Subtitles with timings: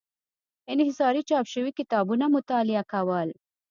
[0.73, 3.29] انحصاري چاپ شوي کتابونه مطالعه کول.